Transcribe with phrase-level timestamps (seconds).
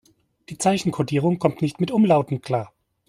[0.49, 2.73] Die Zeichenkodierung kommt nicht mit Umlauten klar.